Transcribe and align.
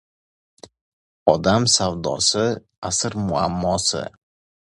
Odam 1.33 1.67
savdosi– 1.75 2.47
asr 2.91 3.19
muammosi 3.27 4.05